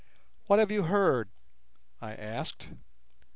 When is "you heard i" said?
0.71-2.15